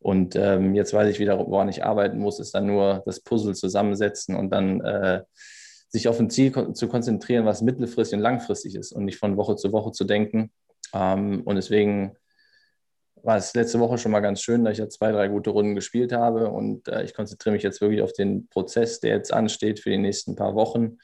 Und 0.00 0.34
ähm, 0.36 0.74
jetzt 0.74 0.92
weiß 0.92 1.08
ich 1.08 1.18
wieder, 1.18 1.38
woran 1.38 1.68
ich 1.68 1.84
arbeiten 1.84 2.18
muss, 2.18 2.40
ist 2.40 2.54
dann 2.54 2.66
nur 2.66 3.02
das 3.06 3.20
Puzzle 3.20 3.54
zusammensetzen 3.54 4.34
und 4.34 4.50
dann 4.50 4.80
äh, 4.80 5.22
sich 5.88 6.08
auf 6.08 6.20
ein 6.20 6.30
Ziel 6.30 6.52
zu 6.74 6.88
konzentrieren, 6.88 7.46
was 7.46 7.62
mittelfristig 7.62 8.16
und 8.16 8.22
langfristig 8.22 8.74
ist 8.74 8.92
und 8.92 9.04
nicht 9.04 9.18
von 9.18 9.36
Woche 9.36 9.56
zu 9.56 9.72
Woche 9.72 9.92
zu 9.92 10.04
denken. 10.04 10.50
Ähm, 10.94 11.42
und 11.44 11.56
deswegen 11.56 12.16
war 13.22 13.36
es 13.36 13.54
letzte 13.54 13.80
Woche 13.80 13.98
schon 13.98 14.12
mal 14.12 14.20
ganz 14.20 14.42
schön, 14.42 14.64
dass 14.64 14.72
ich 14.72 14.78
ja 14.78 14.88
zwei, 14.88 15.12
drei 15.12 15.28
gute 15.28 15.50
Runden 15.50 15.74
gespielt 15.74 16.12
habe 16.12 16.48
und 16.50 16.88
äh, 16.88 17.04
ich 17.04 17.14
konzentriere 17.14 17.54
mich 17.54 17.62
jetzt 17.62 17.80
wirklich 17.80 18.02
auf 18.02 18.12
den 18.12 18.48
Prozess, 18.48 19.00
der 19.00 19.16
jetzt 19.16 19.32
ansteht 19.32 19.80
für 19.80 19.90
die 19.90 19.98
nächsten 19.98 20.36
paar 20.36 20.54
Wochen. 20.54 20.98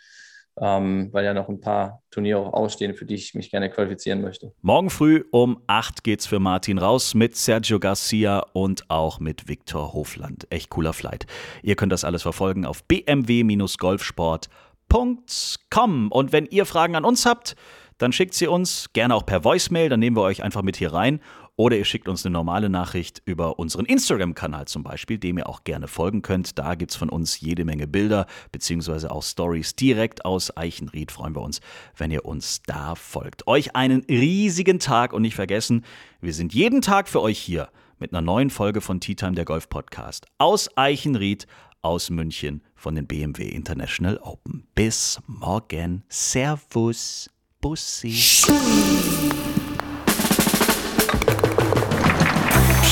Ähm, 0.56 1.08
weil 1.10 1.24
ja 1.24 1.34
noch 1.34 1.48
ein 1.48 1.60
paar 1.60 2.04
Turniere 2.12 2.38
auch 2.38 2.52
ausstehen, 2.52 2.94
für 2.94 3.06
die 3.06 3.16
ich 3.16 3.34
mich 3.34 3.50
gerne 3.50 3.70
qualifizieren 3.70 4.20
möchte. 4.20 4.52
Morgen 4.62 4.88
früh 4.88 5.24
um 5.32 5.60
8 5.66 6.04
geht's 6.04 6.26
für 6.26 6.38
Martin 6.38 6.78
raus 6.78 7.14
mit 7.14 7.34
Sergio 7.34 7.80
Garcia 7.80 8.38
und 8.52 8.88
auch 8.88 9.18
mit 9.18 9.48
Viktor 9.48 9.92
Hofland. 9.92 10.46
Echt 10.50 10.70
cooler 10.70 10.92
Flight. 10.92 11.26
Ihr 11.64 11.74
könnt 11.74 11.90
das 11.90 12.04
alles 12.04 12.22
verfolgen 12.22 12.66
auf 12.66 12.84
bmw-golfsport.com 12.84 14.48
www.ftf.com. 14.94 16.10
Und 16.10 16.32
wenn 16.32 16.46
ihr 16.46 16.66
Fragen 16.66 16.96
an 16.96 17.04
uns 17.04 17.26
habt, 17.26 17.56
dann 17.98 18.12
schickt 18.12 18.34
sie 18.34 18.48
uns 18.48 18.90
gerne 18.92 19.14
auch 19.14 19.24
per 19.24 19.44
Voicemail, 19.44 19.88
dann 19.88 20.00
nehmen 20.00 20.16
wir 20.16 20.22
euch 20.22 20.42
einfach 20.42 20.62
mit 20.62 20.76
hier 20.76 20.92
rein. 20.92 21.20
Oder 21.56 21.76
ihr 21.76 21.84
schickt 21.84 22.08
uns 22.08 22.26
eine 22.26 22.32
normale 22.32 22.68
Nachricht 22.68 23.22
über 23.26 23.60
unseren 23.60 23.84
Instagram-Kanal 23.84 24.66
zum 24.66 24.82
Beispiel, 24.82 25.18
dem 25.18 25.38
ihr 25.38 25.48
auch 25.48 25.62
gerne 25.62 25.86
folgen 25.86 26.20
könnt. 26.20 26.58
Da 26.58 26.74
gibt 26.74 26.90
es 26.90 26.96
von 26.96 27.08
uns 27.08 27.40
jede 27.40 27.64
Menge 27.64 27.86
Bilder 27.86 28.26
beziehungsweise 28.50 29.12
auch 29.12 29.22
Stories 29.22 29.76
direkt 29.76 30.24
aus 30.24 30.56
Eichenried. 30.56 31.12
Freuen 31.12 31.36
wir 31.36 31.42
uns, 31.42 31.60
wenn 31.96 32.10
ihr 32.10 32.24
uns 32.24 32.62
da 32.62 32.96
folgt. 32.96 33.46
Euch 33.46 33.76
einen 33.76 34.04
riesigen 34.08 34.80
Tag 34.80 35.12
und 35.12 35.22
nicht 35.22 35.36
vergessen, 35.36 35.84
wir 36.20 36.34
sind 36.34 36.52
jeden 36.52 36.82
Tag 36.82 37.08
für 37.08 37.22
euch 37.22 37.38
hier 37.38 37.68
mit 38.00 38.12
einer 38.12 38.20
neuen 38.20 38.50
Folge 38.50 38.80
von 38.80 38.98
Tea 38.98 39.14
Time, 39.14 39.36
der 39.36 39.44
Golf 39.44 39.68
Podcast. 39.68 40.26
Aus 40.38 40.76
Eichenried, 40.76 41.46
aus 41.84 42.10
München 42.10 42.62
von 42.74 42.94
den 42.94 43.06
BMW 43.06 43.48
International 43.48 44.18
Open. 44.22 44.66
Bis 44.74 45.20
morgen. 45.26 46.02
Servus. 46.08 47.30
Bussi. 47.60 48.12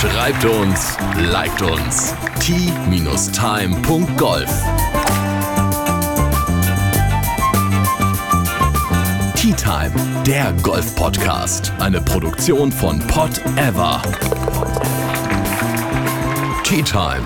Schreibt 0.00 0.44
uns, 0.44 0.96
liked 1.30 1.62
uns. 1.62 2.14
t-time.golf 2.40 3.22
Tea 9.36 9.52
Time, 9.52 9.92
der 10.26 10.52
Golf-Podcast. 10.62 11.72
Eine 11.80 12.00
Produktion 12.00 12.72
von 12.72 12.98
Pot 13.08 13.38
Ever. 13.56 14.00
Tea 16.64 16.82
Time. 16.82 17.22